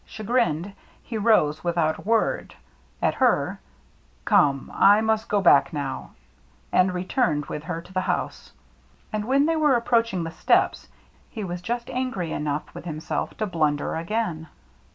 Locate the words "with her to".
7.45-7.93